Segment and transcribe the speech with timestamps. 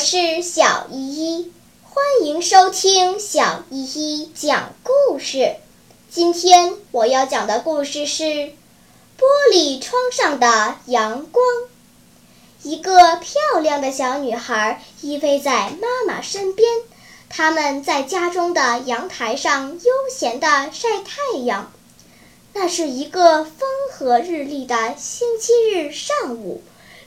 [0.00, 1.52] 我是小依依，
[1.82, 5.56] 欢迎收听小依依讲故事。
[6.08, 8.24] 今天我要讲的故事是
[9.18, 11.44] 《玻璃窗上的阳光》。
[12.62, 16.66] 一个漂亮的小女孩依偎在妈妈身边，
[17.28, 21.70] 他们在家中的阳台上悠闲地晒太阳。
[22.54, 26.62] 那是一个风和日丽的星期日上午。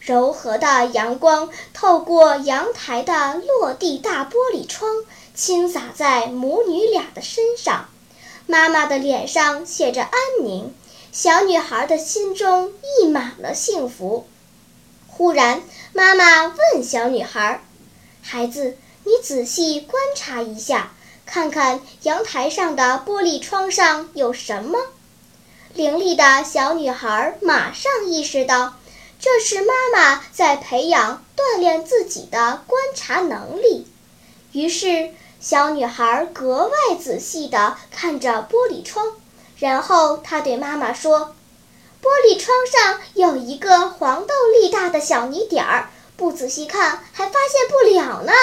[0.05, 4.89] 柔和的阳光透过阳台的落地大玻璃窗，
[5.34, 7.85] 倾洒在母女俩的身上。
[8.45, 10.76] 妈妈的脸上写着安宁，
[11.13, 14.27] 小女孩的心中溢满了幸福。
[15.07, 17.63] 忽然，妈妈问小女孩
[18.21, 20.91] ：“孩子，你仔细观察一下，
[21.26, 24.77] 看看阳台上的玻璃窗上有什么？”
[25.73, 28.73] 伶俐的小女孩马上意识到。
[29.24, 33.88] 这是妈妈在培养、锻炼自己的观察能力。
[34.52, 39.13] 于是，小女孩格外仔细地看着玻璃窗，
[39.57, 41.34] 然后她对妈妈说
[42.04, 48.34] ：“玻璃窗上有一个黄豆粒大的小泥点儿，不仔细看还发现不了呢。”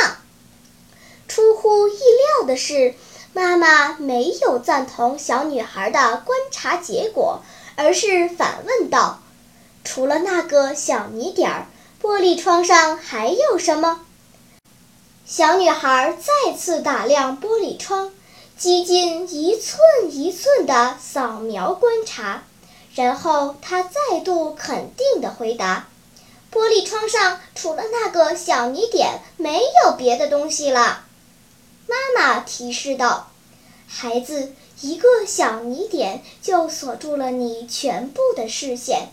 [1.28, 1.92] 出乎意
[2.38, 2.94] 料的是，
[3.34, 7.42] 妈妈没有赞同小女孩的观察结果，
[7.76, 9.20] 而是反问道。
[9.82, 11.66] 除了那个小泥点儿，
[12.02, 14.00] 玻璃窗上还有什么？
[15.26, 18.12] 小女孩再次打量玻璃窗，
[18.58, 19.78] 几近一寸
[20.10, 22.42] 一寸地扫描观察，
[22.94, 25.88] 然后她再度肯定地回答
[26.52, 31.04] ：“玻璃窗上除了那个小泥点，没有别的东西了。”
[31.86, 33.30] 妈妈提示道
[33.86, 39.08] ：“孩子，一个小泥点就锁住了你全部的视线。”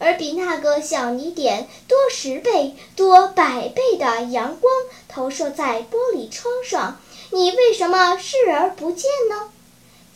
[0.00, 4.72] 而比那个小泥点多十倍、多百倍的阳光
[5.08, 6.98] 投射在玻璃窗上，
[7.30, 9.50] 你为什么视而不见呢？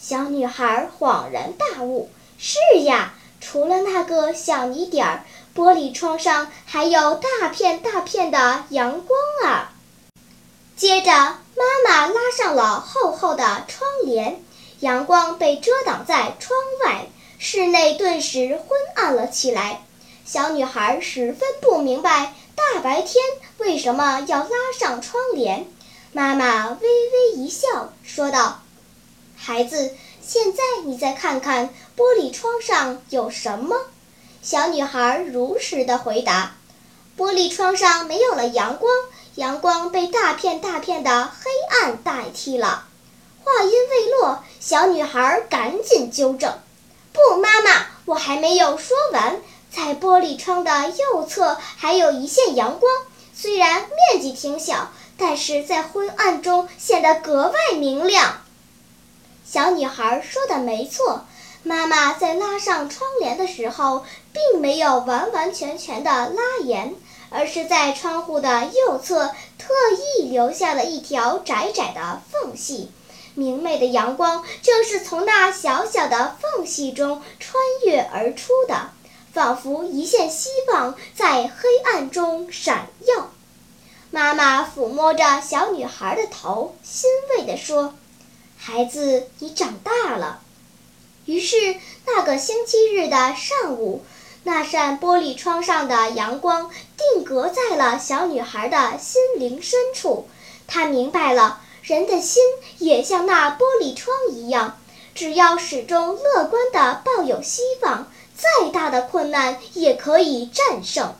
[0.01, 9.73] 小女孩恍然大悟：“是呀，除了那个小泥点儿，玻璃窗上还有大片大片的阳光啊！”
[10.77, 14.43] 接着，妈妈拉上了厚厚的窗帘，
[14.81, 17.07] 阳光被遮挡在窗外。
[17.47, 19.83] 室内顿时昏暗了起来，
[20.25, 23.23] 小女孩十分不明白大白天
[23.59, 25.67] 为什么要拉上窗帘。
[26.13, 28.63] 妈妈微微一笑，说道
[29.37, 33.77] ：“孩子，现在你再看看玻璃窗上有什么？”
[34.41, 36.55] 小女孩如实的回答
[37.19, 38.91] ：“玻璃窗上没有了阳光，
[39.35, 42.89] 阳光被大片大片的黑暗代替了。”
[43.45, 46.51] 话音未落，小女孩赶紧纠正。
[47.15, 49.41] 不，妈妈，我还没有说完。
[49.71, 52.93] 在玻璃窗的右侧还有一线阳光，
[53.33, 58.41] 虽然面积挺小，但是在昏暗中显得格外明亮。
[59.45, 61.25] 小女孩说的没错，
[61.63, 66.97] 妈妈在拉上窗帘的时候，并没有完完全全的拉严，
[67.31, 69.73] 而是在窗户的右侧特
[70.19, 72.91] 意留下了一条窄窄的缝隙。
[73.35, 78.91] 明媚的阳光正是从那小小的缝隙中穿越而出的，
[79.33, 83.33] 仿佛一线希望在黑暗中闪耀。
[84.13, 87.95] 妈妈抚摸着小女孩的头，欣慰地说
[88.57, 90.41] ：“孩子，你长大了。”
[91.27, 91.57] 于是，
[92.07, 94.05] 那个星期日的上午，
[94.45, 100.29] 那扇玻璃窗上的阳光定格在了小女孩的心灵深处。
[100.69, 101.63] 她明白了。
[101.87, 102.43] 人的心
[102.79, 104.79] 也像那玻璃窗一样，
[105.15, 111.15] 只要始终乐观地抱有希望，再大的困难也可以战胜。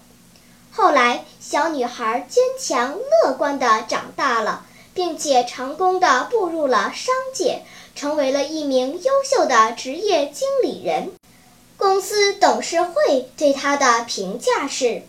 [0.73, 4.65] 后来，小女孩坚强乐观地长大了，
[4.95, 7.61] 并且成功地步入了商界，
[7.95, 11.13] 成为了一名优秀的职业经理人。
[11.77, 15.03] 公司董事会对她的评价是：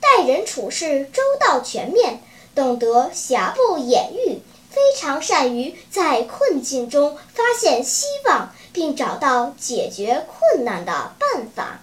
[0.00, 2.22] 待人处事周到全面，
[2.54, 4.40] 懂得瑕不掩瑜。
[4.74, 11.80] 非常善于在困境中发现希望，并找到解决困难的办法。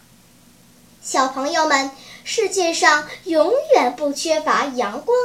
[1.01, 1.91] 小朋友们，
[2.23, 5.17] 世界上永远不缺乏阳光，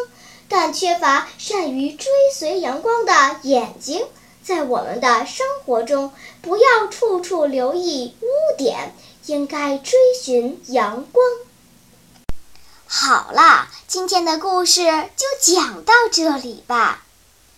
[0.48, 4.06] 但缺乏善于追随阳光的眼睛。
[4.42, 8.94] 在我们的生活中，不要处处留意污点，
[9.26, 11.26] 应该追寻阳光。
[12.86, 14.84] 好啦，今天的故事
[15.16, 17.02] 就讲到这里吧。